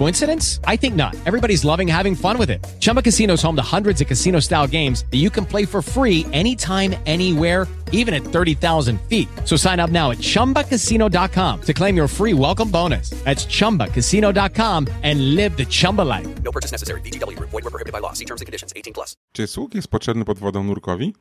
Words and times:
Coincidence? 0.00 0.60
I 0.64 0.76
think 0.78 0.94
not. 0.94 1.14
Everybody's 1.26 1.62
loving 1.62 1.86
having 1.86 2.14
fun 2.14 2.38
with 2.38 2.48
it. 2.48 2.66
Chumba 2.80 3.02
Casino 3.02 3.34
is 3.34 3.42
home 3.42 3.56
to 3.56 3.76
hundreds 3.76 4.00
of 4.00 4.06
casino 4.06 4.40
style 4.40 4.66
games 4.66 5.04
that 5.10 5.18
you 5.18 5.28
can 5.28 5.44
play 5.44 5.66
for 5.66 5.82
free 5.82 6.24
anytime, 6.32 6.94
anywhere, 7.04 7.68
even 7.92 8.14
at 8.14 8.22
30,000 8.22 8.98
feet. 9.10 9.28
So 9.44 9.58
sign 9.58 9.78
up 9.78 9.90
now 9.90 10.10
at 10.10 10.16
chumbacasino.com 10.16 11.60
to 11.60 11.74
claim 11.74 11.96
your 11.96 12.08
free 12.08 12.32
welcome 12.32 12.70
bonus. 12.70 13.10
That's 13.26 13.44
chumbacasino.com 13.44 14.86
and 15.02 15.34
live 15.34 15.58
the 15.58 15.66
Chumba 15.66 16.02
life. 16.02 16.42
No 16.42 16.50
purchase 16.50 16.72
necessary. 16.72 17.02
VGW 17.02 17.36
Group. 17.36 17.50
Void 17.50 17.64
were 17.64 17.70
prohibited 17.70 17.92
by 17.92 18.00
law. 18.00 18.14
See 18.14 18.24
terms 18.24 18.40
and 18.40 18.46
conditions. 18.46 18.72
18 18.74 18.94
plus. 18.94 19.16
Czy 19.32 19.46
słuch 19.46 19.74
jest 19.74 19.88
potrzebny 19.88 20.24
pod 20.24 20.38
wodą 20.38 20.64
nurkowi? 20.64 21.14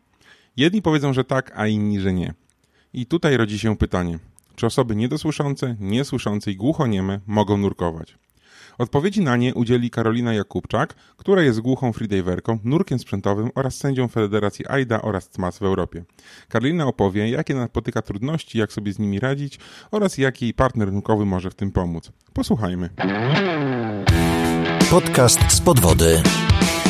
Jedni 0.58 0.82
powiedzą, 0.82 1.14
że 1.14 1.24
tak, 1.24 1.52
a 1.56 1.68
inni, 1.68 2.00
że 2.00 2.14
nie. 2.14 2.34
I 2.94 3.06
tutaj 3.06 3.38
rodzi 3.38 3.60
się 3.60 3.78
pytanie. 3.78 4.20
Czy 4.56 4.66
osoby 4.66 4.96
niedosłyszące, 4.96 5.76
niesłyszące 5.80 6.52
i 6.52 6.56
głuchonieme 6.56 7.20
mogą 7.28 7.58
nurkować? 7.58 8.16
Odpowiedzi 8.80 9.22
na 9.22 9.38
nie 9.38 9.56
udzieli 9.56 9.90
Karolina 9.90 10.34
Jakubczak, 10.34 10.96
która 11.18 11.42
jest 11.42 11.60
głuchą 11.60 11.94
freediverką, 11.94 12.60
nurkiem 12.64 13.00
sprzętowym 13.00 13.50
oraz 13.56 13.78
sędzią 13.78 14.08
Federacji 14.08 14.68
AIDA 14.68 15.02
oraz 15.02 15.30
CMAS 15.30 15.60
w 15.60 15.64
Europie. 15.64 16.04
Karolina 16.50 16.86
opowie, 16.86 17.30
jakie 17.30 17.56
napotyka 17.56 18.02
trudności, 18.02 18.58
jak 18.58 18.74
sobie 18.74 18.94
z 18.94 19.00
nimi 19.00 19.20
radzić 19.20 19.60
oraz 19.92 20.18
jak 20.18 20.42
jej 20.42 20.54
partner 20.54 20.92
nurkowy 20.92 21.26
może 21.26 21.50
w 21.50 21.56
tym 21.56 21.72
pomóc. 21.72 22.12
Posłuchajmy. 22.34 22.90
Podcast 24.90 25.40
z 25.52 25.62
podwody. 25.62 26.22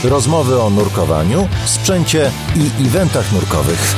Rozmowy 0.03 0.61
o 0.61 0.69
nurkowaniu, 0.69 1.47
sprzęcie 1.65 2.31
i 2.55 2.87
eventach 2.87 3.33
nurkowych. 3.33 3.95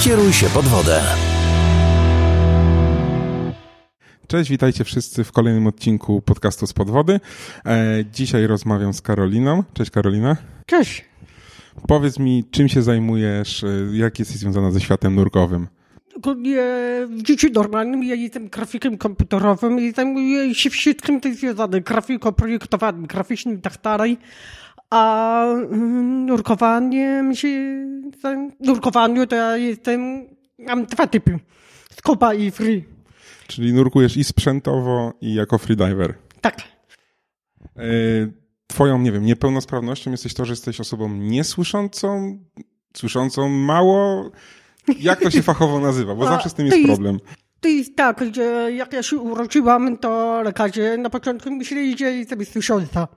Kieruj 0.00 0.32
się 0.32 0.46
pod 0.46 0.64
wodę. 0.64 1.27
Cześć, 4.28 4.50
witajcie 4.50 4.84
wszyscy 4.84 5.24
w 5.24 5.32
kolejnym 5.32 5.66
odcinku 5.66 6.22
podcastu 6.22 6.66
z 6.66 6.72
podwody. 6.72 7.20
E, 7.66 8.04
dzisiaj 8.12 8.46
rozmawiam 8.46 8.92
z 8.92 9.02
Karoliną. 9.02 9.64
Cześć 9.74 9.90
Karolina. 9.90 10.36
Cześć. 10.66 11.04
Powiedz 11.86 12.18
mi, 12.18 12.44
czym 12.50 12.68
się 12.68 12.82
zajmujesz, 12.82 13.64
e, 13.64 13.68
jak 13.92 14.18
jesteś 14.18 14.36
związana 14.36 14.70
ze 14.70 14.80
światem 14.80 15.14
nurkowym? 15.14 15.66
W 17.08 17.26
życiu 17.26 17.48
normalnym 17.54 18.04
ja 18.04 18.14
jestem 18.14 18.48
grafikiem 18.48 18.98
komputerowym 18.98 19.80
i 19.80 19.92
zajmuję 19.92 20.54
się 20.54 20.70
wszystkim 20.70 21.20
tym 21.20 21.34
związanym. 21.34 21.82
Grafiką, 21.82 22.32
projektowaniem 22.32 23.06
graficznym 23.06 23.58
i 23.58 23.60
tak 23.60 23.74
dalej. 23.82 24.18
A 24.90 25.44
mm, 25.44 26.26
nurkowaniem 26.26 27.34
się... 27.34 27.48
Nurkowaniu 28.60 29.26
to 29.26 29.36
ja 29.36 29.56
jestem... 29.56 30.26
Mam 30.58 30.86
dwa 30.86 31.06
typy. 31.06 31.38
Scopa 31.90 32.34
i 32.34 32.50
free. 32.50 32.97
Czyli 33.48 33.72
nurkujesz 33.72 34.16
i 34.16 34.24
sprzętowo, 34.24 35.12
i 35.20 35.34
jako 35.34 35.58
freediver. 35.58 36.14
Tak. 36.40 36.62
E, 37.76 37.82
Twoją, 38.66 38.98
nie 38.98 39.12
wiem, 39.12 39.24
niepełnosprawnością 39.24 40.10
jesteś 40.10 40.34
to, 40.34 40.44
że 40.44 40.52
jesteś 40.52 40.80
osobą 40.80 41.08
niesłyszącą, 41.08 42.38
słyszącą 42.96 43.48
mało. 43.48 44.30
Jak 45.00 45.20
to 45.22 45.30
się 45.30 45.42
fachowo 45.52 45.80
nazywa? 45.80 46.14
Bo 46.14 46.24
A, 46.26 46.28
zawsze 46.28 46.48
z 46.50 46.54
tym 46.54 46.66
jest 46.66 46.78
jest- 46.78 46.88
problem. 46.88 47.18
Jest 47.64 47.96
tak, 47.96 48.20
że 48.34 48.72
jak 48.72 48.92
ja 48.92 49.02
się 49.02 49.16
urodziłam, 49.16 49.98
to 49.98 50.42
lekarze 50.42 50.96
na 50.96 51.10
początku 51.10 51.50
myśleli, 51.50 51.98
że 51.98 52.12
jestem 52.12 52.44
słysząca. 52.44 53.08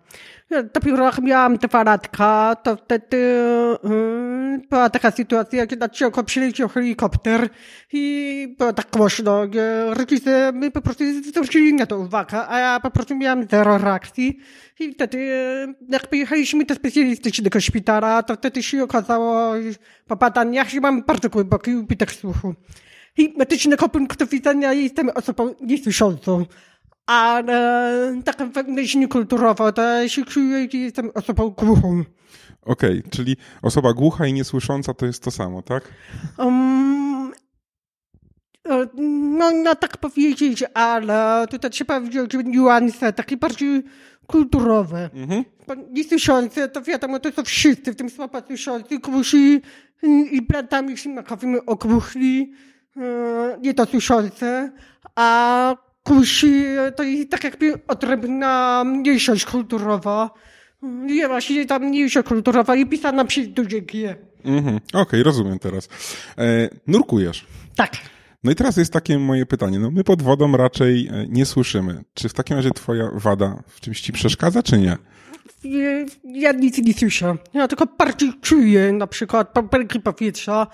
Ja 0.49 0.63
Dopiero 0.63 1.05
jak 1.05 1.19
miałam 1.19 1.57
dwa 1.57 1.83
latka, 1.83 2.55
to 2.63 2.75
wtedy 2.75 3.17
yy, 3.83 4.61
była 4.69 4.89
taka 4.89 5.11
sytuacja, 5.11 5.65
że 5.69 5.75
nad 5.75 5.93
ciągiem 5.93 6.25
przyleciał 6.25 6.69
helikopter 6.69 7.49
i 7.93 8.55
było 8.57 8.73
tak 8.73 8.87
głośno, 8.91 9.47
że 9.53 9.93
rodzice 9.93 10.51
my 10.51 10.71
po 10.71 10.81
prostu 10.81 11.03
zwrócili 11.23 11.73
na 11.73 11.85
to 11.85 11.99
uwagę, 11.99 12.47
a 12.47 12.59
ja 12.59 12.79
po 12.79 12.91
prostu 12.91 13.15
miałam 13.15 13.47
zero 13.47 13.77
reakcji. 13.77 14.39
I 14.79 14.93
wtedy, 14.93 15.17
yy, 15.17 15.75
jak 15.89 16.07
pojechaliśmy 16.07 16.65
do 16.65 16.75
specjalistycznego 16.75 17.61
szpitala, 17.61 18.23
to 18.23 18.35
wtedy 18.35 18.63
się 18.63 18.83
okazało 18.83 19.53
po 20.07 20.15
badaniach, 20.15 20.69
że 20.69 20.79
mam 20.79 21.03
bardzo 21.03 21.29
głęboki 21.29 21.75
ubytek 21.75 22.11
słuchu. 22.11 22.55
I 23.17 23.33
medycznego 23.37 23.89
punktu 23.89 24.27
widzenia 24.27 24.73
jestem 24.73 25.09
osobą 25.09 25.55
niesłyszącą. 25.61 26.45
Ale 27.05 28.21
tak 28.25 28.51
wewnętrznie 28.51 29.07
kulturowo 29.07 29.71
to 29.71 29.81
ja 29.81 30.09
się 30.09 30.25
czuję, 30.25 30.67
że 30.71 30.77
jestem 30.77 31.11
osobą 31.15 31.49
głuchą. 31.49 32.03
Okej, 32.61 33.03
czyli 33.09 33.37
osoba 33.61 33.93
głucha 33.93 34.27
i 34.27 34.33
niesłysząca 34.33 34.93
to 34.93 35.05
jest 35.05 35.23
to 35.23 35.31
samo, 35.31 35.61
tak? 35.61 35.83
Um, 36.37 37.31
e, 38.69 38.87
no, 39.37 39.51
no 39.51 39.75
tak 39.75 39.97
powiedzieć, 39.97 40.63
ale 40.73 41.45
tutaj 41.49 41.71
trzeba 41.71 41.99
wziąć 41.99 42.33
niuanse 42.45 43.13
takie 43.13 43.37
bardziej 43.37 43.83
kulturowe. 44.27 45.09
Mhm. 45.13 45.45
Bo 45.67 45.75
niesłyszący, 45.75 46.69
to 46.69 46.81
wiadomo, 46.81 47.19
to 47.19 47.31
są 47.31 47.43
wszyscy, 47.43 47.93
w 47.93 47.95
tym 47.95 48.09
słabo 48.09 48.41
słyszący, 48.47 48.99
głusi 48.99 49.61
i 50.31 50.41
brandami 50.41 50.97
szymakowymi 50.97 51.57
ogłuchli, 51.65 52.53
y, 52.53 52.80
niedosłyszące, 53.61 54.71
a 55.15 55.75
głusi 56.05 56.63
to 56.95 57.03
jest 57.03 57.29
tak 57.31 57.43
jakby 57.43 57.73
odrębna 57.87 58.83
mniejszość 58.83 59.45
kulturowa. 59.45 60.29
I 61.07 61.27
właśnie 61.27 61.65
ta 61.65 61.79
mniejszość 61.79 62.27
kulturowa 62.27 62.75
i 62.75 62.85
pisana 62.85 63.25
przez 63.25 63.47
duże 63.47 63.81
G. 63.81 64.15
Mhm. 64.45 64.79
Okej, 64.93 65.23
rozumiem 65.23 65.59
teraz. 65.59 65.89
E, 66.37 66.69
nurkujesz. 66.87 67.45
Tak. 67.75 67.91
No 68.43 68.51
i 68.51 68.55
teraz 68.55 68.77
jest 68.77 68.93
takie 68.93 69.19
moje 69.19 69.45
pytanie. 69.45 69.79
No 69.79 69.91
my 69.91 70.03
pod 70.03 70.21
wodą 70.21 70.57
raczej 70.57 71.07
e, 71.07 71.27
nie 71.29 71.45
słyszymy. 71.45 72.03
Czy 72.13 72.29
w 72.29 72.33
takim 72.33 72.57
razie 72.57 72.71
twoja 72.71 73.09
wada 73.13 73.63
w 73.67 73.81
czymś 73.81 74.01
ci 74.01 74.13
przeszkadza, 74.13 74.63
czy 74.63 74.77
nie? 74.77 74.97
Ja, 76.23 76.51
nic 76.51 76.77
nie 76.77 76.93
słyszę. 76.93 77.35
Ja 77.53 77.67
tylko 77.67 77.85
bardziej 77.97 78.33
czuję 78.41 78.93
na 78.93 79.07
przykład 79.07 79.49
pępelki 79.49 79.99
powietrza. 79.99 80.67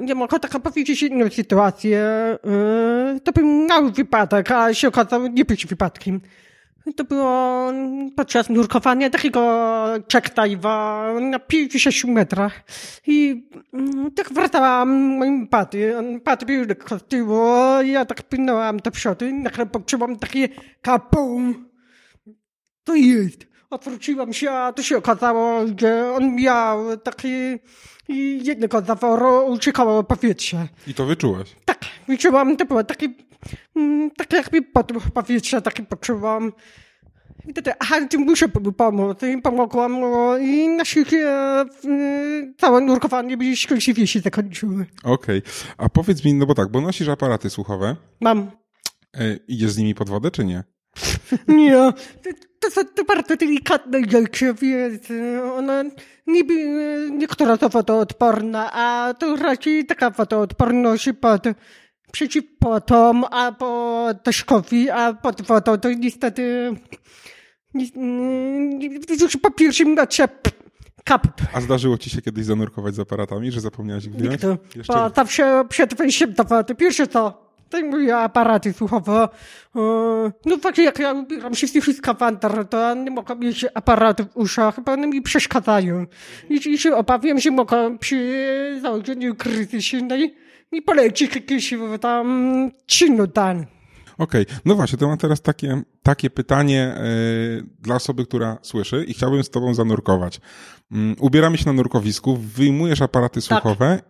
Nie 0.00 0.14
mogę 0.14 0.40
tak 0.40 0.60
powiedzieć 0.60 1.02
inną 1.02 1.30
sytuację. 1.30 1.98
E, 2.00 3.20
to 3.24 3.32
był 3.32 3.46
mały 3.46 3.92
wypadek, 3.92 4.50
a 4.50 4.74
się 4.74 4.88
okazało 4.88 5.28
nie 5.28 5.44
być 5.44 5.66
wypadkiem. 5.66 6.20
To 6.96 7.04
było 7.04 7.72
podczas 8.16 8.48
nurkowania 8.48 9.10
takiego 9.10 9.40
check 10.12 10.34
dive'a 10.34 11.20
na 11.30 11.38
56 11.38 12.04
metrach. 12.04 12.62
I 13.06 13.48
mm, 13.72 14.10
tak 14.10 14.32
wracałam 14.32 14.88
moim 14.90 15.46
paty. 15.48 15.98
On 15.98 16.20
Pat 16.20 16.44
był 16.44 16.66
lekko 16.66 16.98
z 16.98 17.02
tyłu, 17.04 17.44
ja 17.84 18.04
tak 18.04 18.22
płynęłam 18.22 18.76
do 18.76 18.90
przodu. 18.90 19.24
Nagle 19.32 19.66
poczułam 19.66 20.16
takie 20.16 20.48
kapum. 20.82 21.68
To 22.84 22.94
jest. 22.94 23.55
Odwróciłam 23.70 24.32
się, 24.32 24.50
a 24.50 24.72
to 24.72 24.82
się 24.82 24.96
okazało, 24.96 25.60
że 25.80 26.12
on 26.12 26.34
miał 26.34 26.96
taki 26.96 27.28
i 28.08 28.40
jednego 28.44 28.80
zaworu 28.80 29.46
uciekało 29.52 30.04
powietrze. 30.04 30.68
I 30.86 30.94
to 30.94 31.06
wyczułaś. 31.06 31.56
Tak, 31.64 31.80
wyczułam, 32.08 32.56
to 32.56 32.64
było 32.64 32.84
taki, 32.84 33.14
mm, 33.76 34.10
tak 34.10 34.32
jakby 34.32 34.62
podmuch 34.62 35.10
powietrza, 35.10 35.60
taki 35.60 35.82
poczułam. 35.82 36.52
I 37.46 37.52
wtedy, 37.52 37.72
aha, 37.78 38.06
tym 38.10 38.20
muszę 38.20 38.46
mu 38.64 38.72
pomóc. 38.72 39.22
I 39.22 39.42
pomogłam 39.42 39.92
mu 39.92 40.36
i 40.36 40.68
na 40.68 40.84
szczęście 40.84 41.28
e, 41.28 41.66
całe 42.58 42.80
nurkowanie 42.80 43.36
by 43.36 43.56
szczęśliwie 43.56 44.06
się 44.06 44.20
zakończyło. 44.20 44.72
Okej. 45.04 45.42
A 45.78 45.88
powiedz 45.88 46.24
mi, 46.24 46.34
no 46.34 46.46
bo 46.46 46.54
tak, 46.54 46.70
bo 46.70 46.80
nosisz 46.80 47.08
aparaty 47.08 47.50
słuchowe. 47.50 47.96
Mam. 48.20 48.50
E, 49.14 49.36
idziesz 49.48 49.70
z 49.70 49.78
nimi 49.78 49.94
pod 49.94 50.08
wodę, 50.08 50.30
czy 50.30 50.44
nie? 50.44 50.64
Nie, 51.48 51.72
to, 52.22 52.30
to 52.60 52.70
są 52.70 52.84
to 52.84 53.04
bardzo 53.04 53.36
delikatne 53.36 54.00
rzeczy, 54.10 54.54
więc 54.54 55.10
e, 55.10 55.52
ona 55.52 55.84
niby 56.26 56.54
e, 56.54 57.10
niektóra 57.10 57.56
to 57.56 57.68
wodoodporna, 57.68 58.70
a 58.72 59.14
to 59.14 59.36
raczej 59.36 59.86
taka 59.86 60.10
wodoodporność 60.10 61.08
pod 61.20 61.42
przeciwpotom, 62.12 63.24
a 63.30 63.52
po 63.52 64.06
deszczowi, 64.24 64.90
a 64.90 65.14
pod 65.14 65.42
wodą 65.42 65.78
to 65.78 65.92
niestety 65.92 66.70
ni- 67.74 67.92
mm, 67.96 68.80
już 69.20 69.36
po 69.36 69.50
pierwszym 69.50 69.88
metrze 69.88 70.28
p- 70.28 70.50
Kaput. 71.04 71.32
A 71.54 71.60
zdarzyło 71.60 71.98
ci 71.98 72.10
się 72.10 72.22
kiedyś 72.22 72.44
zanurkować 72.44 72.94
z 72.94 72.98
aparatami, 73.00 73.52
że 73.52 73.60
zapomniałaś 73.60 74.04
ich 74.04 74.14
wyjąć? 74.14 74.42
Nigdy. 74.42 74.58
Jeszcze 74.76 74.92
Bo 74.92 75.10
zawsze 75.16 75.64
przed 75.68 75.94
wejściem 75.94 76.32
do 76.32 76.44
wody, 76.44 76.74
pierwsze 76.74 77.06
co, 77.70 77.78
zdejmuję 77.78 78.16
aparaty 78.16 78.72
słuchowe. 78.72 79.28
E, 79.76 79.78
No 80.46 80.56
właśnie 80.62 80.84
jak 80.84 80.98
ja 80.98 81.12
ubieram 81.12 81.54
się 81.54 81.66
w 81.66 81.96
skawander, 81.96 82.68
to 82.68 82.94
nie 82.94 83.10
mogę 83.10 83.36
mieć 83.36 83.66
aparatu 83.74 84.24
w 84.24 84.36
uszach, 84.36 84.80
bo 84.84 84.92
one 84.92 85.06
mi 85.06 85.22
przeszkadzają. 85.22 86.06
I, 86.50 86.54
i 86.68 86.78
się 86.78 86.96
obawiam, 86.96 87.38
że 87.38 87.50
mogę 87.50 87.98
przy 87.98 88.78
założeniu 88.82 89.34
kryzysyjnej 89.34 90.34
mi 90.72 90.82
polecić 90.82 91.34
jakiś 91.34 91.74
tam 92.00 92.70
czynodan. 92.86 93.66
Okej, 94.18 94.46
no 94.64 94.74
właśnie, 94.74 94.98
to 94.98 95.08
mam 95.08 95.18
teraz 95.18 95.42
takie, 95.42 95.82
takie 96.02 96.30
pytanie 96.30 96.82
e, 96.82 97.02
dla 97.80 97.94
osoby, 97.94 98.26
która 98.26 98.58
słyszy 98.62 99.04
i 99.04 99.14
chciałbym 99.14 99.44
z 99.44 99.50
tobą 99.50 99.74
zanurkować. 99.74 100.40
Mm, 100.92 101.16
ubieramy 101.20 101.58
się 101.58 101.66
na 101.66 101.72
nurkowisku, 101.72 102.36
wyjmujesz 102.36 103.02
aparaty 103.02 103.40
słuchowe 103.40 104.00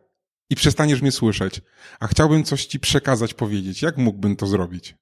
i 0.50 0.56
przestaniesz 0.56 1.02
mnie 1.02 1.12
słyszeć, 1.12 1.60
a 2.00 2.06
chciałbym 2.06 2.44
coś 2.44 2.64
ci 2.66 2.80
przekazać, 2.80 3.34
powiedzieć. 3.34 3.82
Jak 3.82 3.96
mógłbym 3.96 4.36
to 4.36 4.46
zrobić? 4.46 4.94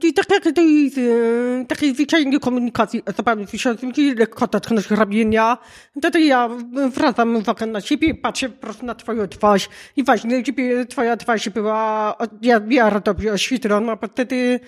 Czyli 0.00 0.12
tak 0.14 0.30
jak 0.30 0.54
tej, 0.54 0.86
e, 0.86 1.64
takiej 1.66 1.94
zwyczajnej 1.94 2.40
komunikacji 2.40 3.02
z 3.06 3.10
osobami 3.10 3.46
słyszącymi, 3.46 3.92
czyli 3.92 4.14
lekko 4.14 4.46
dotknąć 4.46 4.90
ramienia, 4.90 5.58
wtedy 5.98 6.20
ja 6.20 6.48
wracam 6.94 7.36
uwagę 7.36 7.66
na 7.66 7.80
siebie, 7.80 8.14
patrzę 8.14 8.48
po 8.48 8.60
prostu 8.60 8.86
na 8.86 8.94
twoją 8.94 9.28
twarz 9.28 9.68
i 9.96 10.04
właśnie, 10.04 10.42
twoja 10.88 11.16
twarz 11.16 11.48
była 11.48 12.14
ja- 12.42 12.60
w 12.60 12.66
miarę 12.66 13.00
dobrze 13.04 13.32
oświetlona, 13.32 13.96
bo 13.96 14.08
wtedy 14.08 14.60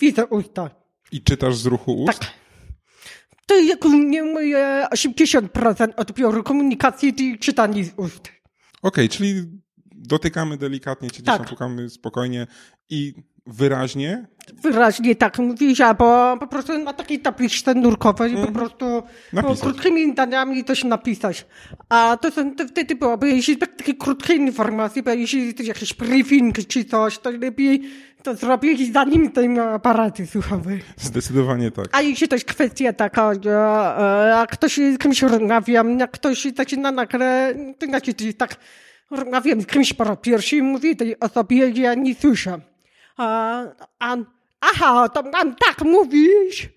widzę 0.00 0.26
usta. 0.26 0.70
I 1.12 1.22
czytasz 1.22 1.56
z 1.56 1.66
ruchu 1.66 2.04
ust? 2.04 2.18
Tak. 2.18 2.30
To 3.46 3.54
jak 3.60 3.84
u 3.84 3.88
mnie 3.88 4.22
moje 4.22 4.86
80% 4.90 5.88
odbioru 5.96 6.42
komunikacji 6.42 7.14
to 7.14 7.22
czytanie 7.40 7.84
z 7.84 7.92
ust. 7.96 8.28
Okej, 8.82 9.08
czyli 9.08 9.44
dotykamy 9.94 10.56
delikatnie, 10.56 11.10
czy 11.10 11.22
gdzieś 11.22 11.26
Tak. 11.26 11.38
tam 11.38 11.46
pukamy 11.46 11.90
spokojnie 11.90 12.46
i 12.90 13.14
wyraźnie. 13.46 14.26
wyraźnie 14.62 15.16
tak 15.16 15.38
mówisz, 15.38 15.80
albo 15.80 16.36
po 16.40 16.46
prostu 16.46 16.78
na 16.78 16.92
takiej 16.92 17.20
tabliczce 17.20 17.74
nurkowej 17.74 18.34
po 18.46 18.52
prostu 18.52 19.02
no, 19.32 19.54
krótkimi 19.56 20.12
zdaniami 20.12 20.64
coś 20.64 20.84
napisać. 20.84 21.46
A 21.88 22.16
to, 22.20 22.30
są, 22.30 22.54
to 22.54 22.68
wtedy 22.68 22.94
byłoby, 22.96 23.28
jeśli 23.30 23.56
tak, 23.56 23.76
takie 23.76 23.94
krótkie 23.94 24.34
informacje, 24.34 25.02
bo 25.02 25.10
jeśli 25.10 25.54
to 25.54 25.62
jakiś 25.62 25.94
briefing 25.94 26.66
czy 26.66 26.84
coś, 26.84 27.18
to 27.18 27.30
lepiej 27.30 27.90
to 28.22 28.34
zrobić 28.34 28.92
zanim 28.92 29.30
ten 29.30 29.58
aparaty 29.58 30.26
słuchowe. 30.26 30.70
Zdecydowanie 30.96 31.70
tak. 31.70 31.86
A 31.92 32.02
jeśli 32.02 32.28
to 32.28 32.34
jest 32.34 32.46
kwestia 32.46 32.92
taka, 32.92 33.34
że 33.34 33.50
e, 33.98 34.28
jak 34.28 34.50
ktoś 34.50 34.76
z 34.76 34.98
kimś 34.98 35.22
rozmawiam, 35.22 35.98
jak 35.98 36.10
ktoś 36.10 36.46
zaczyna 36.56 36.92
nagle, 36.92 37.54
to 37.78 37.86
znaczy 37.86 38.14
tak, 38.34 38.56
rozmawiam 39.10 39.60
z 39.60 39.66
kimś 39.66 39.92
po 39.92 40.04
raz 40.04 40.18
pierwszy 40.22 40.56
i 40.56 40.62
mówię 40.62 40.96
tej 40.96 41.20
osobie, 41.20 41.74
że 41.74 41.82
ja 41.82 41.94
nie 41.94 42.14
słyszę. 42.14 42.60
A, 43.16 43.62
a, 43.98 44.16
aha, 44.60 45.08
to 45.08 45.22
mam 45.22 45.54
tak 45.54 45.82
mówisz. 45.82 46.68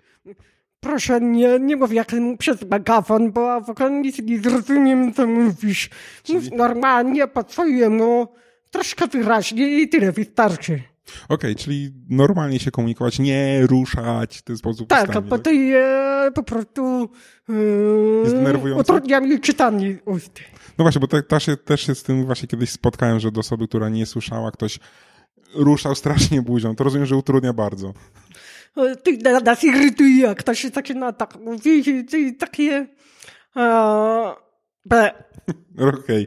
Proszę 0.80 1.20
nie, 1.20 1.58
nie 1.60 1.76
mów 1.76 1.92
jak 1.92 2.08
przez 2.38 2.62
megafon, 2.70 3.32
bo 3.32 3.60
w 3.60 3.70
ogóle 3.70 3.90
nic 3.90 4.18
nie 4.18 4.38
zrozumiem, 4.38 5.14
co 5.14 5.26
mówisz. 5.26 5.90
Mów 6.28 6.50
normalnie, 6.50 7.26
po 7.28 7.42
swojemu, 7.48 8.28
troszkę 8.70 9.06
wyraźnie 9.06 9.80
i 9.80 9.88
tyle 9.88 10.12
wystarczy. 10.12 10.91
Okej, 11.28 11.56
czyli 11.56 11.90
normalnie 12.08 12.58
się 12.58 12.70
komunikować, 12.70 13.18
nie 13.18 13.66
ruszać 13.66 14.38
w 14.38 14.42
ten 14.42 14.56
sposób 14.56 14.88
Tak, 14.88 15.08
ustami, 15.08 15.28
bo 15.28 15.38
to 15.38 15.50
e, 15.50 16.30
po 16.34 16.42
prostu 16.42 17.10
Jest 18.24 18.34
e, 18.34 18.38
denerwujące? 18.38 18.80
utrudnia 18.82 19.20
mi 19.20 19.40
czytanie 19.40 19.98
ust. 20.04 20.40
No 20.78 20.84
właśnie, 20.84 21.00
bo 21.00 21.06
te, 21.06 21.22
też, 21.22 21.46
się, 21.46 21.56
też 21.56 21.80
się 21.80 21.94
z 21.94 22.02
tym 22.02 22.26
właśnie 22.26 22.48
kiedyś 22.48 22.70
spotkałem, 22.70 23.20
że 23.20 23.32
do 23.32 23.40
osoby, 23.40 23.68
która 23.68 23.88
nie 23.88 24.06
słyszała, 24.06 24.50
ktoś 24.50 24.78
ruszał 25.54 25.94
strasznie 25.94 26.42
buzią. 26.42 26.76
To 26.76 26.84
rozumiem, 26.84 27.06
że 27.06 27.16
utrudnia 27.16 27.52
bardzo. 27.52 27.92
Ty 29.04 29.16
na- 29.22 29.40
nas 29.40 29.64
irytuje, 29.64 30.20
jak 30.22 30.38
ktoś 30.38 30.64
zaczyna 30.64 31.12
tak 31.12 31.36
mówić, 31.40 31.88
i 31.88 32.04
ty 32.04 32.32
takie... 32.32 32.86
Be. 34.86 35.24
Okej. 35.98 36.26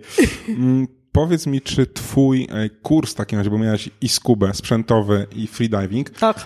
Mm, 0.49 0.87
Powiedz 1.15 1.47
mi, 1.47 1.61
czy 1.61 1.87
twój 1.87 2.47
e, 2.51 2.69
kurs 2.69 3.11
w 3.11 3.15
takim 3.15 3.37
razie, 3.39 3.49
bo 3.49 3.57
miałeś 3.57 3.89
i 4.01 4.09
skubę, 4.09 4.53
sprzętowy 4.53 5.27
i 5.35 5.47
freediving, 5.47 6.09
Tak. 6.09 6.45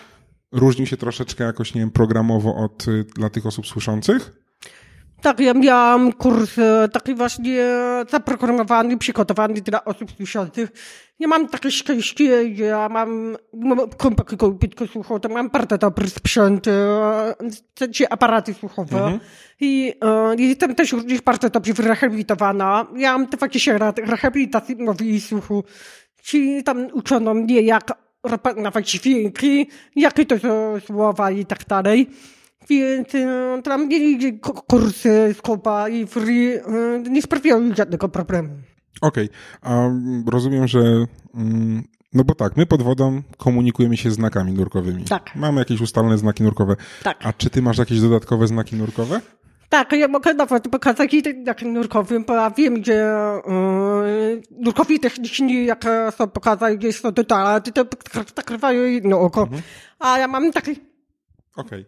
różnił 0.51 0.87
się 0.87 0.97
troszeczkę 0.97 1.43
jakoś, 1.43 1.73
nie 1.73 1.81
wiem, 1.81 1.91
programowo 1.91 2.55
od, 2.55 2.87
y, 2.87 3.05
dla 3.15 3.29
tych 3.29 3.45
osób 3.45 3.67
słyszących? 3.67 4.38
Tak, 5.21 5.39
ja 5.39 5.53
miałam 5.53 6.13
kurs 6.13 6.57
e, 6.57 6.89
taki 6.91 7.15
właśnie 7.15 7.65
zaprogramowany, 8.09 8.97
przygotowany 8.97 9.61
dla 9.61 9.85
osób 9.85 10.11
słyszących. 10.11 10.69
Ja 11.19 11.27
mam 11.27 11.47
takie 11.47 11.71
szczęście, 11.71 12.49
ja 12.49 12.89
mam, 12.89 13.37
mam 13.53 13.89
kompa 13.89 14.23
takiego 14.23 14.47
ubytku 14.47 14.87
słuchu, 14.87 15.19
to 15.19 15.29
mam 15.29 15.49
bardzo 15.49 15.77
dobry 15.77 16.09
sprzęt, 16.09 16.67
e, 16.67 16.71
w 17.75 17.79
sensie 17.79 18.09
aparaty 18.09 18.53
słuchowe. 18.53 19.19
I 19.59 19.93
e, 20.03 20.35
jestem 20.37 20.75
też 20.75 20.91
również 20.91 21.21
bardzo 21.21 21.49
dobrze 21.49 21.73
wyrehabilitowana. 21.73 22.87
Ja 22.95 23.17
mam 23.17 23.27
20 23.27 23.77
lat 23.77 23.99
rehabilitacji 23.99 24.75
mowy 24.75 25.05
i 25.05 25.21
słuchu. 25.21 25.63
Czyli 26.23 26.63
tam 26.63 26.87
uczono 26.93 27.33
mnie, 27.33 27.61
jak 27.61 27.93
rozpoznawać 28.23 28.91
dźwięki, 28.91 29.69
jakie 29.95 30.25
to 30.25 30.39
są 30.39 30.79
słowa 30.79 31.31
i 31.31 31.45
tak 31.45 31.65
dalej. 31.65 32.09
Więc 32.69 33.15
e, 33.15 33.61
tam 33.63 33.87
mieli 33.87 34.39
kursy 34.67 35.35
z 35.37 35.41
kopa 35.41 35.89
i 35.89 36.07
free, 36.07 36.53
e, 36.53 36.61
nie 37.09 37.21
sprawiało 37.21 37.61
mi 37.61 37.75
żadnego 37.75 38.09
problemu. 38.09 38.49
Okej, 39.01 39.29
a 39.61 39.85
mm, 39.85 40.23
rozumiem, 40.27 40.67
że. 40.67 40.79
Mm, 41.35 41.83
no 42.13 42.23
bo 42.23 42.35
tak, 42.35 42.57
my 42.57 42.65
pod 42.65 42.81
wodą 42.81 43.21
komunikujemy 43.37 43.97
się 43.97 44.11
znakami 44.11 44.53
nurkowymi. 44.53 45.03
Tak. 45.03 45.35
Mamy 45.35 45.59
jakieś 45.59 45.81
ustalone 45.81 46.17
znaki 46.17 46.43
nurkowe. 46.43 46.75
Tak. 47.03 47.17
A 47.23 47.33
czy 47.33 47.49
ty 47.49 47.61
masz 47.61 47.77
jakieś 47.77 48.01
dodatkowe 48.01 48.47
znaki 48.47 48.75
nurkowe? 48.75 49.21
Tak, 49.69 49.91
ja 49.91 50.07
mogę 50.07 50.33
nawet 50.33 50.67
pokazać 50.67 51.13
i 51.13 51.43
takim 51.45 51.73
nurkowym, 51.73 52.23
bo 52.23 52.33
ja 52.33 52.51
wiem, 52.51 52.83
że 52.85 52.93
e, 52.93 53.51
nurkowi 54.51 54.99
techniczni, 54.99 55.65
jak 55.65 55.85
są 56.17 56.27
pokazać 56.27 56.77
gdzieś 56.77 56.99
są 56.99 57.11
detale, 57.11 57.61
to 57.61 57.85
tak 57.85 58.25
zakrywają 58.35 58.83
jedno 58.83 59.19
oko. 59.19 59.47
A 59.99 60.17
ja 60.19 60.27
mam 60.27 60.51
taki, 60.51 60.88
Okej. 61.59 61.85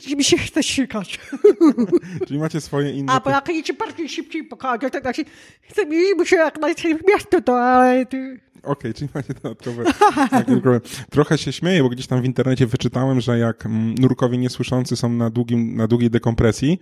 gdzie 0.00 0.16
mi 0.16 0.24
się 0.24 0.38
chce 0.38 0.62
sikać. 0.62 1.20
Czyli 2.26 2.38
macie 2.38 2.60
swoje 2.60 2.90
inne. 2.90 3.12
A 3.12 3.20
bo 3.20 3.30
jak 3.30 3.48
jedzie 3.48 3.74
bardziej 3.74 4.08
szybciej 4.08 4.44
pokażę, 4.44 4.90
to 4.90 5.00
znaczy, 5.00 5.24
chce 5.60 5.86
mi 5.86 6.26
się 6.26 6.36
jak 6.36 6.60
najszybciej 6.60 6.98
w 6.98 7.02
miasto 7.08 7.40
toalety. 7.40 8.40
Okej, 8.62 8.94
czyli 8.94 9.08
macie 9.14 9.34
dodatkowe 9.34 9.84
nurkowe. 10.48 10.80
Trochę 11.10 11.38
się 11.38 11.52
śmieję, 11.52 11.82
bo 11.82 11.88
gdzieś 11.88 12.06
tam 12.06 12.22
w 12.22 12.24
internecie 12.24 12.66
wyczytałem, 12.66 13.20
że 13.20 13.38
jak 13.38 13.66
mm, 13.66 13.94
nurkowie 13.94 14.38
niesłyszący 14.38 14.96
są 14.96 15.08
na, 15.08 15.30
długim, 15.30 15.76
na 15.76 15.86
długiej 15.86 16.10
dekompresji, 16.10 16.78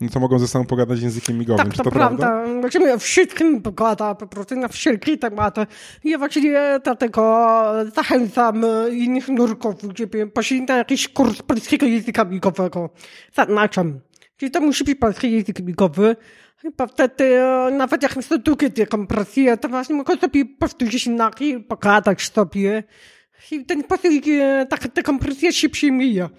no 0.00 0.08
to 0.08 0.20
mogą 0.20 0.38
ze 0.38 0.48
sobą 0.48 0.64
pogadać 0.64 1.00
językiem 1.00 1.38
migowym. 1.38 1.66
Tak, 1.66 1.76
Czy 1.76 1.82
to, 1.82 1.90
prawda. 1.90 2.44
Właściwie 2.60 2.94
o 2.94 2.98
wszystkim 2.98 3.62
pogada, 3.62 4.14
po 4.14 4.26
prostu 4.26 4.56
na 4.56 4.68
wszelkie 4.68 5.18
tematy. 5.18 5.66
Ja 6.04 6.18
właściwie 6.18 6.80
dlatego 6.84 7.72
zachęcam 7.94 8.62
innych 8.92 9.28
nurków, 9.28 9.74
żeby 9.94 10.26
poszli 10.26 10.62
na 10.62 10.76
jakiś 10.76 11.08
kurs 11.08 11.42
polskiego 11.42 11.86
języka 11.86 12.24
migowego. 12.24 12.90
Zaznaczam. 13.34 14.00
Czyli 14.36 14.50
to 14.50 14.60
musi 14.60 14.84
być 14.84 14.98
polski 14.98 15.32
język 15.32 15.60
migowy. 15.60 16.16
Chyba 16.56 16.86
wtedy, 16.86 17.24
e, 17.24 17.70
nawet 17.70 18.02
jak 18.02 18.24
są 18.24 18.38
długie 18.38 18.70
dekompresje, 18.70 19.56
to 19.56 19.68
właśnie 19.68 19.94
mogą 19.94 20.16
sobie 20.16 20.44
powtórzyć 20.44 21.04
znaki, 21.04 21.60
pogadać 21.60 22.30
sobie. 22.32 22.84
I 23.50 23.64
ten 23.64 23.82
sposób 23.82 24.04
e, 24.26 24.66
taka 24.66 24.88
dekompresja 24.88 25.52
szybciej 25.52 25.92
mija. 25.92 26.30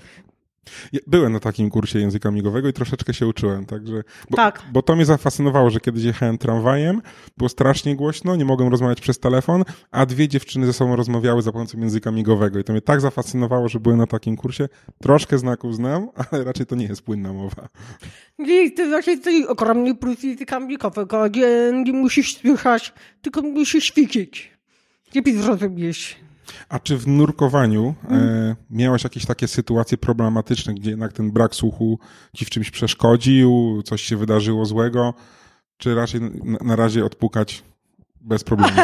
Byłem 1.07 1.33
na 1.33 1.39
takim 1.39 1.69
kursie 1.69 1.99
języka 1.99 2.31
migowego 2.31 2.69
i 2.69 2.73
troszeczkę 2.73 3.13
się 3.13 3.27
uczyłem, 3.27 3.65
także. 3.65 4.03
Bo, 4.29 4.37
Tak. 4.37 4.63
bo 4.71 4.81
to 4.81 4.95
mnie 4.95 5.05
zafascynowało, 5.05 5.69
że 5.69 5.79
kiedyś 5.79 6.03
jechałem 6.03 6.37
tramwajem, 6.37 7.01
było 7.37 7.49
strasznie 7.49 7.95
głośno, 7.95 8.35
nie 8.35 8.45
mogłem 8.45 8.69
rozmawiać 8.69 9.01
przez 9.01 9.19
telefon, 9.19 9.63
a 9.91 10.05
dwie 10.05 10.27
dziewczyny 10.27 10.65
ze 10.65 10.73
sobą 10.73 10.95
rozmawiały 10.95 11.41
za 11.41 11.51
pomocą 11.51 11.79
języka 11.79 12.11
migowego. 12.11 12.59
I 12.59 12.63
to 12.63 12.73
mnie 12.73 12.81
tak 12.81 13.01
zafascynowało, 13.01 13.69
że 13.69 13.79
byłem 13.79 13.97
na 13.97 14.07
takim 14.07 14.35
kursie. 14.35 14.69
Troszkę 15.01 15.37
znaków 15.37 15.75
znam, 15.75 16.09
ale 16.31 16.43
raczej 16.43 16.65
to 16.65 16.75
nie 16.75 16.85
jest 16.85 17.01
płynna 17.01 17.33
mowa. 17.33 17.69
I 18.39 18.71
to 18.71 18.87
właśnie 18.87 19.13
jest 19.13 19.49
ogromny 19.49 19.95
plus 19.95 20.23
języka 20.23 20.59
migowego, 20.59 21.29
gdzie 21.29 21.71
nie 21.85 21.93
musisz 21.93 22.37
słychać, 22.37 22.93
tylko 23.21 23.41
musisz 23.41 23.93
widzieć. 23.93 24.51
Żeby 25.15 25.41
zrozumieć. 25.41 26.28
A 26.69 26.79
czy 26.79 26.97
w 26.97 27.07
nurkowaniu 27.07 27.95
Mm. 28.09 28.23
e, 28.23 28.55
miałaś 28.69 29.03
jakieś 29.03 29.25
takie 29.25 29.47
sytuacje 29.47 29.97
problematyczne, 29.97 30.73
gdzie 30.73 30.89
jednak 30.89 31.13
ten 31.13 31.31
brak 31.31 31.55
słuchu 31.55 31.99
ci 32.35 32.45
w 32.45 32.49
czymś 32.49 32.71
przeszkodził, 32.71 33.81
coś 33.85 34.01
się 34.01 34.17
wydarzyło 34.17 34.65
złego, 34.65 35.13
czy 35.77 35.95
raczej 35.95 36.21
na, 36.21 36.57
na 36.61 36.75
razie 36.75 37.05
odpukać 37.05 37.63
bez 38.21 38.43
problemu? 38.43 38.77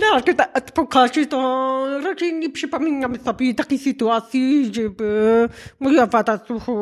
No, 0.00 0.20
od 0.54 0.72
pokazu 0.72 1.26
to 1.26 2.00
raczej 2.04 2.34
nie 2.34 2.50
przypominam 2.50 3.18
sobie 3.24 3.54
takiej 3.54 3.78
sytuacji, 3.78 4.74
żeby 4.74 5.48
moja 5.80 6.06
wada 6.06 6.38
słuchu 6.46 6.78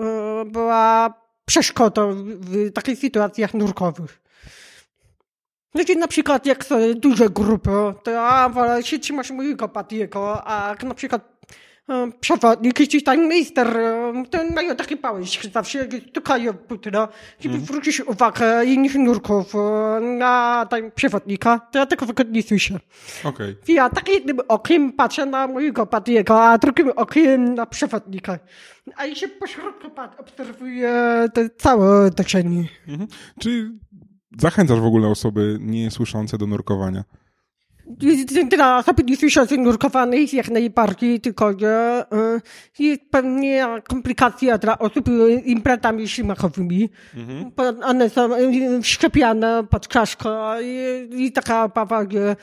e, 0.00 0.44
była 0.44 1.14
przeszkodą 1.44 2.14
w, 2.14 2.50
w 2.50 2.72
takich 2.72 2.98
sytuacjach 2.98 3.54
nurkowych. 3.54 4.23
Znaczy 5.74 5.96
na 5.96 6.08
przykład 6.08 6.46
jak 6.46 6.64
są 6.64 6.76
duże 6.94 7.30
grupy, 7.30 7.70
to 8.02 8.10
ja 8.10 8.48
wolę 8.48 8.82
się 8.82 8.98
trzymać 8.98 9.30
mojego 9.30 9.68
patiego, 9.68 10.46
a 10.46 10.68
jak 10.68 10.82
na 10.84 10.94
przykład 10.94 11.22
e, 11.88 12.10
przewodnik, 12.20 12.80
jakiś 12.80 13.04
tam 13.04 13.20
minister, 13.20 13.76
e, 13.76 14.12
to 14.30 14.38
mają 14.54 14.76
takie 14.76 14.96
pałeczki 14.96 15.50
zawsze, 15.50 15.88
stukają 16.10 16.52
butyna, 16.68 17.08
żeby 17.40 17.60
zwrócić 17.60 18.00
uwagę 18.00 18.64
innych 18.64 18.94
nurków 18.94 19.54
e, 19.54 19.58
na 20.00 20.66
tam 20.70 20.90
przewodnika, 20.90 21.58
to 21.72 21.78
ja 21.78 21.86
tego 21.86 22.06
wygodnie 22.06 22.42
słyszę. 22.42 22.80
Okej. 23.24 23.56
Ja 23.68 23.90
tak 23.90 24.08
jednym 24.08 24.38
okiem 24.48 24.92
patrzę 24.92 25.26
na 25.26 25.46
mojego 25.46 25.86
patiego, 25.86 26.44
a 26.44 26.58
drugim 26.58 26.90
okiem 26.96 27.54
na 27.54 27.66
przewodnika. 27.66 28.38
A 28.96 29.06
i 29.06 29.16
się 29.16 29.28
pośrodku 29.28 29.90
pat- 29.90 30.20
obserwuję 30.20 30.92
to 31.34 31.40
całe 31.58 32.06
otoczenie. 32.06 32.64
Mhm. 32.88 33.08
Czy 33.40 33.70
zachęcasz 34.38 34.80
w 34.80 34.84
ogóle 34.84 35.08
osoby 35.08 35.58
niesłyszące 35.60 36.38
do 36.38 36.46
nurkowania? 36.46 37.04
Dla 38.48 38.78
osoby 38.78 39.02
niesłyszących 39.04 39.58
nurkowanych 39.58 40.34
jak 40.34 40.50
najbardziej, 40.50 41.20
tylko 41.20 41.58
że 41.58 42.04
y, 42.78 42.82
jest 42.82 43.02
pewnie 43.10 43.66
komplikacja 43.88 44.58
dla 44.58 44.78
osób 44.78 45.08
z 45.08 45.46
implantami 45.46 46.08
ślimakowymi. 46.08 46.88
Bo 47.56 47.62
One 47.68 48.10
są 48.10 48.34
y, 48.34 48.82
wszczepiane 48.82 49.64
pod 49.70 49.88
czaszkę 49.88 50.30
i, 50.62 51.08
i 51.26 51.32
taka 51.32 51.64
obawa, 51.64 52.04
że 52.10 52.36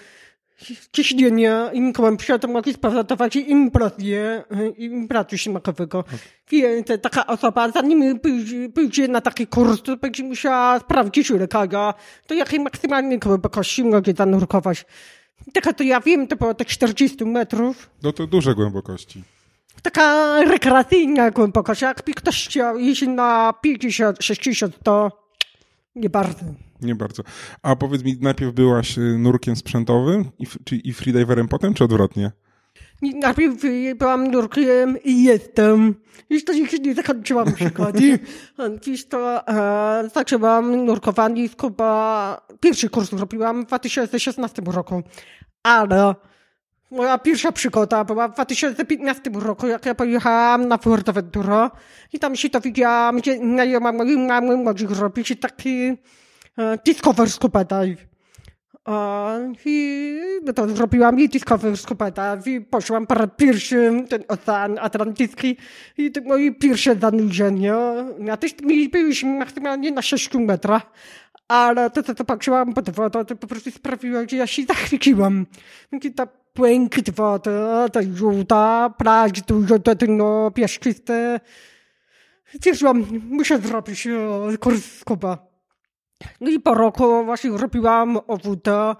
ciśnienie 0.91 1.69
im 1.73 1.91
głębsze 1.91 2.39
to 2.39 2.47
mogą 2.47 2.71
spowodować 2.73 3.35
implozję 3.35 4.43
y, 4.51 4.69
implantu 4.69 5.37
ślimakowego. 5.37 6.03
Więc 6.51 6.87
taka 7.01 7.27
osoba, 7.27 7.71
zanim 7.71 8.19
pójdzie, 8.75 9.07
na 9.07 9.21
taki 9.21 9.47
kurs, 9.47 9.81
to 9.81 9.97
będzie 9.97 10.23
musiała 10.23 10.79
sprawdzić 10.79 11.31
u 11.31 11.37
lekarza, 11.37 11.93
do 12.27 12.35
jakiej 12.35 12.59
maksymalnej 12.59 13.19
głębokości 13.19 13.83
może 13.83 14.13
zanurkować. 14.17 14.85
Taka 15.53 15.73
to 15.73 15.83
ja 15.83 15.99
wiem, 15.99 16.27
to 16.27 16.35
było 16.35 16.53
tak 16.53 16.67
40 16.67 17.25
metrów. 17.25 17.89
No 18.03 18.11
to 18.11 18.27
duże 18.27 18.55
głębokości. 18.55 19.23
Taka 19.81 20.37
rekreacyjna 20.43 21.31
głębokość. 21.31 21.81
Jakby 21.81 22.13
ktoś 22.13 22.45
chciał 22.45 22.77
iść 22.77 23.07
na 23.07 23.53
50, 23.61 24.23
60, 24.23 24.75
to 24.83 25.11
nie 25.95 26.09
bardzo. 26.09 26.45
Nie 26.81 26.95
bardzo. 26.95 27.23
A 27.61 27.75
powiedz 27.75 28.03
mi, 28.03 28.17
najpierw 28.21 28.53
byłaś 28.53 28.97
y, 28.97 29.17
nurkiem 29.17 29.55
sprzętowym 29.55 30.25
i, 30.39 30.47
czy, 30.63 30.75
i 30.75 30.93
freediverem 30.93 31.47
potem, 31.47 31.73
czy 31.73 31.83
odwrotnie? 31.83 32.31
Najpierw 33.01 33.63
y, 33.63 33.95
byłam 33.95 34.31
nurkiem 34.31 34.97
i 35.03 35.23
jestem. 35.23 35.95
Już 36.29 36.45
to 36.45 36.53
nigdy 36.53 36.79
nie 36.79 36.93
zakończyłam 36.93 37.53
przykłady. 37.53 38.19
Dziś 38.83 39.05
to 39.05 39.47
e, 39.47 40.09
zaczęłam 40.13 40.85
nurkowanie 40.85 41.49
Kuba. 41.49 42.41
Pierwszy 42.59 42.89
kurs 42.89 43.13
robiłam 43.13 43.63
w 43.63 43.67
2016 43.67 44.61
roku. 44.65 45.03
Ale 45.63 46.15
moja 46.91 47.17
pierwsza 47.17 47.51
przygoda 47.51 48.03
była 48.03 48.27
w 48.27 48.33
2015 48.33 49.21
roku, 49.33 49.67
jak 49.67 49.85
ja 49.85 49.95
pojechałam 49.95 50.67
na 50.67 50.77
Fuerteventura 50.77 51.71
i 52.13 52.19
tam 52.19 52.35
się 52.35 52.49
dowiedziałam, 52.49 53.19
że 53.23 53.37
znajoma 53.37 53.91
mojej 53.91 54.17
mamy 54.17 54.57
może 54.57 54.87
robić 54.87 55.39
taki 55.39 55.97
e, 56.57 56.77
discover. 56.85 57.27
A, 58.85 59.37
I 59.65 60.19
to 60.55 60.69
zrobiłam 60.69 61.19
i 61.19 61.29
Discovery 61.29 61.77
Scuba 61.77 62.11
i 62.45 62.61
poszłam 62.61 63.07
po 63.07 63.15
raz 63.15 63.29
pierwszy 63.37 64.05
ten 64.09 64.23
Ocean 64.27 64.79
Atlantycki 64.79 65.57
i 65.97 66.11
to 66.11 66.21
moje 66.21 66.55
pierwsze 66.55 66.95
zanurzenie. 66.95 67.73
Ja 68.19 68.37
też 68.37 68.53
byliśmy 68.91 69.39
maksymalnie 69.39 69.91
na 69.91 70.01
6 70.01 70.33
metrach, 70.33 70.91
ale 71.47 71.89
to, 71.89 72.03
co 72.03 72.13
zobaczyłam 72.13 72.73
pod 72.73 72.89
wodą, 72.89 73.25
to 73.25 73.35
po 73.35 73.47
prostu 73.47 73.71
sprawiło, 73.71 74.19
że 74.29 74.37
ja 74.37 74.47
się 74.47 74.63
zachwyciłam. 74.63 75.45
Takie 75.91 76.11
ta 76.11 76.27
błękit 76.55 77.09
wody, 77.09 77.51
ta 77.91 77.99
żółta, 78.13 78.93
plaż 78.97 79.31
dużo, 79.31 79.79
to 79.79 79.95
dno 79.95 80.51
piaszczyste. 80.51 81.39
Stwierdziłam, 82.55 83.05
muszę 83.29 83.59
zrobić 83.59 84.07
e, 84.07 84.57
kurs 84.57 84.85
Scuba. 84.85 85.50
No 86.41 86.49
i 86.49 86.59
po 86.59 86.73
roku 86.73 87.25
właśnie 87.25 87.51
robiłam 87.51 88.17
OWD, 88.27 88.95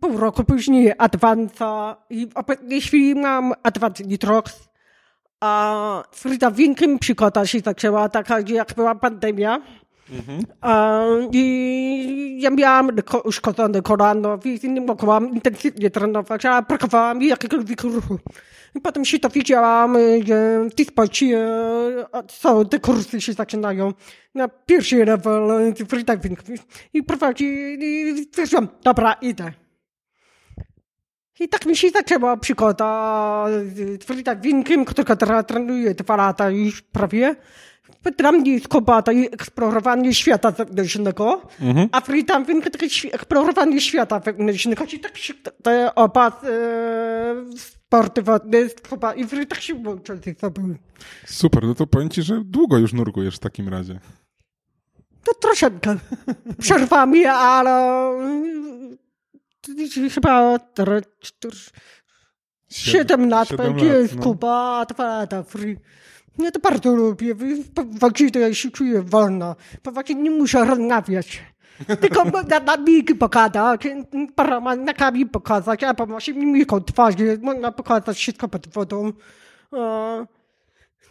pół 0.00 0.16
roku 0.16 0.44
później 0.44 0.92
Advanza 0.98 1.96
i 2.10 2.26
w 2.26 2.36
obecnej 2.36 2.80
chwili 2.80 3.14
mam 3.14 3.52
Advanced 3.62 4.06
Nitrox. 4.06 4.68
A 5.40 6.02
z 6.12 6.22
Frida 6.22 6.52
przygoda 7.00 7.46
się 7.46 7.60
zaczęła 7.60 8.08
taka, 8.08 8.40
jak 8.40 8.74
była 8.74 8.94
pandemia. 8.94 9.60
A, 10.60 11.02
I 11.32 12.38
ja 12.40 12.50
miałam 12.50 12.90
ko- 13.04 13.20
uszkodzone 13.20 13.82
kolano, 13.82 14.38
więc 14.38 14.62
nie 14.62 14.80
mogłam 14.80 15.30
intensywnie 15.30 15.90
trenować, 15.90 16.46
a 16.46 16.62
brakowało 16.62 17.14
mi 17.14 17.26
jakiegokolwiek 17.28 17.82
ruchu. 17.82 18.18
I 18.74 18.80
potem 18.80 19.04
się 19.04 19.18
dowiedziałam, 19.18 19.96
że 20.24 20.64
w 20.70 20.74
Dispocie 20.74 21.48
są 22.28 22.64
te 22.64 22.80
kursy 22.80 23.20
się 23.20 23.32
zaczynają 23.32 23.92
na 24.34 24.48
pierwszy 24.48 25.04
level 25.04 25.74
freediving. 25.88 26.38
I 26.94 27.02
prowadzi, 27.02 27.44
i 27.80 28.24
stwierdziłam, 28.24 28.68
dobra, 28.84 29.12
idę. 29.12 29.52
I 31.40 31.48
tak 31.48 31.66
mi 31.66 31.76
się 31.76 31.90
zaczęła 31.90 32.36
przygoda 32.36 33.46
z 33.74 34.04
freedivingiem, 34.04 34.84
którego 34.84 35.16
teraz 35.16 35.46
trenuję 35.46 35.94
dwa 35.94 36.16
lata 36.16 36.50
już 36.50 36.82
prawie. 36.82 37.36
Dla 38.18 38.32
mnie 38.32 38.52
jest 38.52 38.68
kobata 38.68 39.12
i 39.12 39.26
eksplorowanie 39.26 40.14
świata 40.14 40.50
zewnętrznego, 40.50 41.42
a 41.92 42.00
freediving 42.00 42.70
to 42.70 42.84
jest 42.84 42.96
eksplorowanie 43.12 43.80
świata 43.80 44.20
wewnętrznego. 44.20 44.84
I 44.84 44.98
tak 45.00 45.18
się 45.18 45.34
te 45.62 45.94
oba 45.94 46.28
e, 46.28 47.56
sporty 47.56 48.22
wodne 48.22 48.58
chyba 48.90 49.14
i 49.14 49.24
free 49.24 49.46
tak 49.46 49.60
się 49.60 49.74
łączą 49.74 50.16
ze 50.16 50.34
sobą. 50.34 50.74
Super, 51.26 51.62
no 51.64 51.74
to 51.74 51.86
powiem 51.86 52.08
ci, 52.10 52.22
że 52.22 52.42
długo 52.44 52.78
już 52.78 52.92
nurkujesz 52.92 53.36
w 53.36 53.38
takim 53.38 53.68
razie. 53.68 54.00
To 55.24 55.34
troszeczkę. 55.34 55.96
Przerwami, 56.58 57.26
ale 57.26 58.10
y, 60.04 60.10
chyba 60.10 60.56
cztery- 60.56 61.02
cztery- 61.20 61.70
siedem 62.70 63.28
lat 63.28 63.48
siedem 63.48 63.66
będzie 63.66 63.98
lat, 63.98 64.10
z 64.10 64.14
no. 64.14 64.22
Kuba, 64.22 64.78
a 64.80 64.84
dwa 64.84 65.04
lata 65.18 65.42
free. 65.42 65.76
Ja 66.38 66.50
to 66.50 66.60
bardzo 66.60 66.94
lubię. 66.94 67.34
Właśnie 68.00 68.30
to 68.30 68.38
ja 68.38 68.54
się 68.54 68.70
czuję 68.70 69.02
wolno. 69.02 69.56
Bo 69.84 69.92
właśnie 69.92 70.14
nie 70.14 70.30
muszę 70.30 70.64
rozmawiać. 70.64 71.42
Tylko 72.00 72.24
na, 72.50 72.60
na 72.60 72.76
migi 72.76 73.14
pokazać, 73.14 73.82
paroma 74.34 74.76
znakami 74.76 75.26
pokazać, 75.26 75.84
albo 75.84 76.06
właśnie 76.06 76.34
mimiką 76.34 76.80
twarzy, 76.80 77.38
można 77.42 77.72
pokazać 77.72 78.16
wszystko 78.16 78.48
pod 78.48 78.68
wodą. 78.68 79.12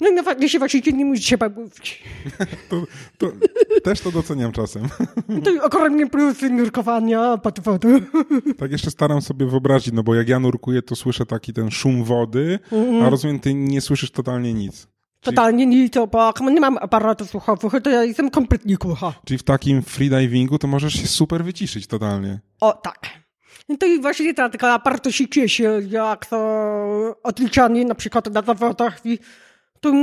No 0.01 0.09
i 0.09 0.13
nawet 0.13 0.51
się 0.51 0.59
właśnie 0.59 0.81
nie 0.93 1.05
musi 1.05 1.21
trzeba 1.23 1.49
mówić. 1.49 2.03
To, 2.69 2.83
to, 3.17 3.31
też 3.83 4.01
to 4.01 4.11
doceniam 4.11 4.51
czasem. 4.51 4.87
To 5.43 5.65
ogromnie 5.65 6.07
plusy 6.07 6.49
nurkowania 6.49 7.37
pod 7.37 7.59
wodą. 7.59 7.89
Tak 8.57 8.71
jeszcze 8.71 8.91
staram 8.91 9.21
sobie 9.21 9.45
wyobrazić, 9.45 9.93
no 9.93 10.03
bo 10.03 10.15
jak 10.15 10.29
ja 10.29 10.39
nurkuję, 10.39 10.81
to 10.81 10.95
słyszę 10.95 11.25
taki 11.25 11.53
ten 11.53 11.71
szum 11.71 12.03
wody, 12.03 12.59
a 13.05 13.09
rozumiem, 13.09 13.39
ty 13.39 13.53
nie 13.53 13.81
słyszysz 13.81 14.11
totalnie 14.11 14.53
nic. 14.53 14.87
Totalnie 15.21 15.65
nie 15.65 15.89
to, 15.89 16.07
bo 16.07 16.33
nie 16.51 16.61
mam 16.61 16.77
aparatu 16.77 17.25
słuchowego, 17.25 17.81
to 17.81 17.89
ja 17.89 18.03
jestem 18.03 18.29
kompletnie 18.29 18.75
głucha. 18.75 19.13
Czyli 19.25 19.37
w 19.37 19.43
takim 19.43 19.81
freedivingu 19.81 20.57
to 20.57 20.67
możesz 20.67 20.93
się 20.93 21.07
super 21.07 21.43
wyciszyć 21.43 21.87
totalnie. 21.87 22.39
O, 22.61 22.73
tak. 22.73 22.99
No 23.69 23.77
to 23.77 23.85
i 23.85 24.01
właśnie 24.01 24.33
dlatego 24.33 24.79
bardzo 24.85 25.11
się 25.11 25.27
cieszę, 25.27 25.81
jak 25.89 26.25
to 26.25 26.37
odliczanie 27.23 27.85
na 27.85 27.95
przykład 27.95 28.33
na 28.33 28.41
zawodach 28.41 29.05
i 29.05 29.19
to 29.81 29.93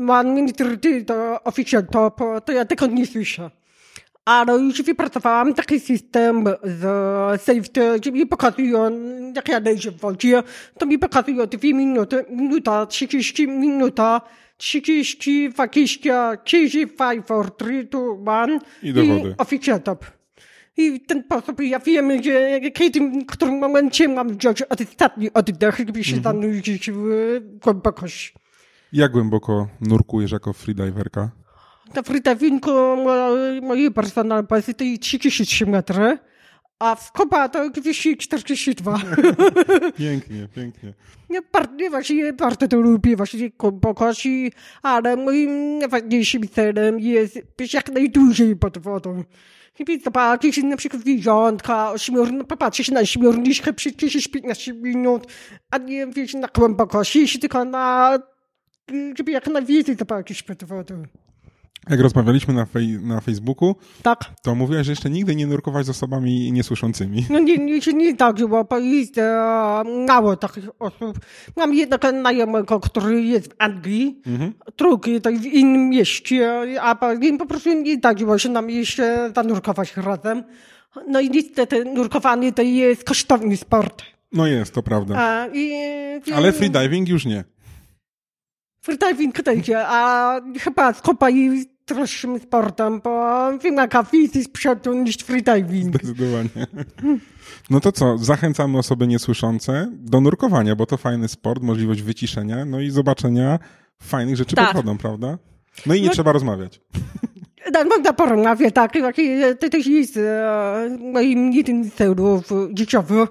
ma 0.00 0.22
minister 0.22 0.78
to 1.06 1.42
oficjalnie, 1.44 1.88
to, 1.88 2.12
to 2.44 2.52
ja 2.52 2.64
tego 2.64 2.86
nie 2.86 3.06
słyszę. 3.06 3.50
Ale 4.28 4.58
już 4.58 4.82
wypracowałam 4.82 5.54
taki 5.54 5.80
system 5.80 6.44
z 6.64 6.82
safety, 7.42 7.80
gdzie 7.96 8.12
mi 8.12 8.26
pokazują, 8.26 8.90
jak 9.36 9.48
ja 9.48 9.58
leżę 9.58 9.90
w 9.90 9.96
wodzie, 9.96 10.42
to 10.78 10.86
mi 10.86 10.98
pokazują 10.98 11.46
2 11.46 11.60
minuty, 11.62 12.24
minuta, 12.30 12.86
30 12.86 13.48
minuta, 13.48 14.20
30, 14.56 15.50
20, 15.50 16.36
35, 16.44 17.24
4, 17.26 17.48
3, 17.56 17.84
2, 17.84 18.46
1 18.46 18.60
I 18.82 18.92
do 18.92 19.04
wody. 19.04 19.34
oficjalnie. 19.38 19.96
I 20.76 21.00
w 21.00 21.06
ten 21.06 21.22
sposób 21.22 21.60
ja 21.60 21.78
wiem, 21.78 22.22
że 22.22 22.60
kiedy, 22.74 23.00
w 23.00 23.26
którym 23.26 23.58
momencie 23.58 24.08
mam 24.08 24.36
wziąć 24.36 24.62
ostatni 24.62 25.32
oddech, 25.32 25.78
żeby 25.78 26.04
się 26.04 26.20
zanurzyć 26.20 26.90
w 26.90 27.40
głębokość. 27.64 28.34
Jak 28.92 29.12
głęboko 29.12 29.68
nurkujesz 29.80 30.32
jako 30.32 30.52
freediverka? 30.52 31.30
Na 31.94 32.02
freedivingu 32.02 32.96
mojej 33.62 33.90
personal 33.90 34.42
bazy 34.42 34.74
to 34.74 34.84
jest 34.84 35.02
33 35.02 35.66
metry, 35.66 36.18
A 36.78 36.94
w 36.94 37.12
kopa 37.12 37.48
to 37.48 37.70
242. 37.70 38.98
Pięknie, 39.96 40.48
pięknie. 40.56 40.94
Nie, 41.30 41.42
bardzo, 41.52 41.90
właśnie 41.90 42.32
bardzo 42.32 42.68
to 42.68 42.76
lubię, 42.76 43.16
właśnie 43.16 43.50
kokosi, 43.50 44.52
ale 44.82 45.16
moim 45.16 45.78
najważniejszym 45.78 46.48
celem 46.48 47.00
jest 47.00 47.38
być 47.56 47.74
jak 47.74 47.92
najdłużej 47.92 48.56
pod 48.56 48.78
wodą. 48.78 49.24
I 49.88 50.00
zobaczyć 50.00 50.62
na 50.62 50.76
przykład 50.76 51.02
zwierzątka, 51.02 51.92
ośmiorn- 51.94 52.44
popatrzeć 52.44 52.90
na 52.90 53.00
ośmiorniczkę 53.00 53.72
przez 53.72 53.92
10-15 53.92 54.74
minut, 54.74 55.26
a 55.70 55.78
nie 55.78 56.06
wiesz 56.06 56.34
na 56.34 56.48
głębokości, 56.48 57.38
tylko 57.38 57.64
na 57.64 58.18
żeby 59.14 59.32
jak 59.32 59.46
najwięcej 59.46 59.96
zobaczyć 59.96 60.42
pod 60.42 60.64
wodą. 60.64 61.02
Jak 61.90 62.00
rozmawialiśmy 62.00 62.54
na, 62.54 62.64
fej- 62.64 63.02
na 63.02 63.20
Facebooku, 63.20 63.74
Tak. 64.02 64.18
to 64.42 64.54
mówiłaś, 64.54 64.86
że 64.86 64.92
jeszcze 64.92 65.10
nigdy 65.10 65.36
nie 65.36 65.46
nurkować 65.46 65.86
z 65.86 65.90
osobami 65.90 66.52
niesłyszącymi. 66.52 67.26
No 67.30 67.38
nie, 67.38 67.56
nie, 67.58 67.82
się 67.82 67.92
nie 67.92 68.16
tak, 68.16 68.46
bo 68.48 68.64
bo 68.64 68.78
jest 68.78 69.18
e, 69.18 69.82
mało 70.08 70.36
takich 70.36 70.68
osób. 70.78 71.18
Mam 71.56 71.74
jednego 71.74 72.10
znajomego, 72.10 72.80
który 72.80 73.22
jest 73.22 73.52
w 73.52 73.54
Anglii, 73.58 74.22
drugi 74.76 75.20
to 75.20 75.30
w 75.30 75.44
innym 75.44 75.88
mieście, 75.88 76.64
a 76.80 76.94
po- 76.94 77.46
prostu 77.46 77.72
nie 77.82 77.94
zdarzyło 77.96 78.38
się 78.38 78.48
nam 78.48 78.70
jeszcze 78.70 79.32
zanurkować 79.34 79.96
razem. 79.96 80.44
No 81.08 81.20
i 81.20 81.30
niestety 81.30 81.84
nurkowanie 81.84 82.52
to 82.52 82.62
jest 82.62 83.04
kosztowny 83.04 83.56
sport. 83.56 84.02
No 84.32 84.46
jest, 84.46 84.74
to 84.74 84.82
prawda. 84.82 85.14
A, 85.18 85.46
i, 85.54 85.72
Ale 86.34 86.52
freediving 86.52 87.08
już 87.08 87.26
nie. 87.26 87.44
Freediving 88.82 89.42
też, 89.42 89.68
a 89.86 90.40
chyba 90.60 90.92
skopa 90.92 91.30
jest 91.30 91.68
droższym 91.86 92.38
sportem, 92.38 93.00
bo 93.04 93.38
wymaga 93.58 94.02
wizy 94.02 94.42
z 94.42 94.48
przodu 94.48 94.94
niż 94.94 95.16
freediving. 95.16 95.94
Zdecydowanie. 95.94 96.48
No 97.70 97.80
to 97.80 97.92
co, 97.92 98.18
zachęcamy 98.18 98.78
osoby 98.78 99.06
niesłyszące 99.06 99.88
do 99.92 100.20
nurkowania, 100.20 100.76
bo 100.76 100.86
to 100.86 100.96
fajny 100.96 101.28
sport, 101.28 101.62
możliwość 101.62 102.02
wyciszenia, 102.02 102.64
no 102.64 102.80
i 102.80 102.90
zobaczenia 102.90 103.58
fajnych 104.02 104.36
rzeczy 104.36 104.56
Tak. 104.56 104.66
pod 104.66 104.76
wodą, 104.76 104.98
prawda? 104.98 105.38
No 105.86 105.94
i 105.94 106.00
nie 106.00 106.06
No- 106.06 106.12
trzeba 106.12 106.32
rozmawiać. 106.32 106.80
Można 107.90 108.12
porozmawiać, 108.12 108.74
tak. 108.74 108.92
To 109.60 109.68
też 109.68 109.86
jest 109.86 110.18
moim 110.98 111.52
jednym 111.52 111.84
z 111.84 111.94
celów 111.94 112.42
dzieciowych, 112.72 113.28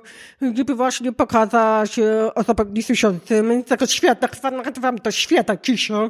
żeby 0.55 0.75
właśnie 0.75 1.11
pokazać 1.11 1.99
e, 1.99 2.33
osobom 2.33 2.73
niesłyszącym 2.73 3.63
tego 3.63 3.87
świata, 3.87 4.27
nazywam 4.51 4.99
to 4.99 5.11
świata 5.11 5.57
cisza, 5.57 6.09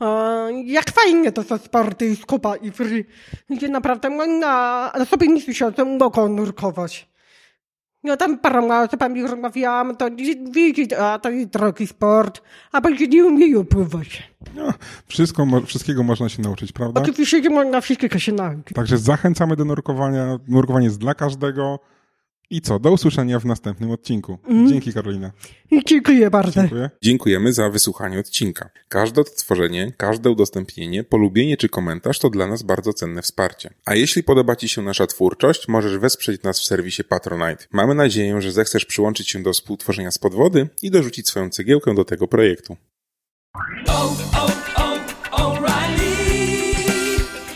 e, 0.00 0.62
jak 0.64 0.90
fajnie 0.90 1.32
to 1.32 1.42
są 1.42 1.58
sporty 1.58 2.16
skupa 2.16 2.56
i 2.56 2.70
free, 2.70 3.04
gdzie 3.50 3.68
naprawdę 3.68 4.10
można, 4.10 4.92
osoby 4.94 5.28
niesłyszące 5.28 5.84
mogą 5.84 6.28
nurkować. 6.28 7.10
No 8.04 8.16
tam 8.16 8.38
paroma 8.38 8.82
osobami 8.82 9.22
rozmawiałam, 9.22 9.96
to 9.96 10.08
widzi, 10.50 10.94
a 10.94 11.18
to 11.18 11.30
jest 11.30 11.48
drogi 11.48 11.86
sport, 11.86 12.42
a 12.72 12.80
będzie 12.80 13.08
nie 13.08 13.24
umieją 13.24 13.64
pływać. 13.64 14.22
No, 14.56 14.72
wszystko, 15.06 15.46
wszystkiego 15.66 16.02
można 16.02 16.28
się 16.28 16.42
nauczyć, 16.42 16.72
prawda? 16.72 17.00
Oczywiście 17.02 17.40
nie 17.40 17.50
można 17.50 17.80
wszystkiego 17.80 18.18
się 18.18 18.32
nauczyć. 18.32 18.74
Także 18.74 18.98
zachęcamy 18.98 19.56
do 19.56 19.64
nurkowania. 19.64 20.38
Nurkowanie 20.48 20.86
jest 20.86 20.98
dla 20.98 21.14
każdego. 21.14 21.78
I 22.50 22.60
co, 22.60 22.78
do 22.78 22.92
usłyszenia 22.92 23.40
w 23.40 23.44
następnym 23.44 23.90
odcinku. 23.90 24.38
Dzięki 24.68 24.92
Karolina. 24.92 25.32
I 25.70 25.84
dziękuję 25.84 26.30
bardzo. 26.30 26.60
Dziękuję. 26.60 26.90
Dziękujemy 27.02 27.52
za 27.52 27.70
wysłuchanie 27.70 28.18
odcinka. 28.18 28.70
Każde 28.88 29.20
odtworzenie, 29.20 29.92
każde 29.96 30.30
udostępnienie, 30.30 31.04
polubienie 31.04 31.56
czy 31.56 31.68
komentarz 31.68 32.18
to 32.18 32.30
dla 32.30 32.46
nas 32.46 32.62
bardzo 32.62 32.92
cenne 32.92 33.22
wsparcie. 33.22 33.70
A 33.84 33.94
jeśli 33.94 34.22
podoba 34.22 34.56
Ci 34.56 34.68
się 34.68 34.82
nasza 34.82 35.06
twórczość, 35.06 35.68
możesz 35.68 35.98
wesprzeć 35.98 36.42
nas 36.42 36.60
w 36.60 36.64
serwisie 36.64 37.04
Patronite. 37.04 37.66
Mamy 37.72 37.94
nadzieję, 37.94 38.42
że 38.42 38.52
zechcesz 38.52 38.84
przyłączyć 38.84 39.30
się 39.30 39.42
do 39.42 39.52
współtworzenia 39.52 40.10
z 40.10 40.18
podwody 40.18 40.68
i 40.82 40.90
dorzucić 40.90 41.28
swoją 41.28 41.50
cegiełkę 41.50 41.94
do 41.94 42.04
tego 42.04 42.28
projektu. 42.28 42.76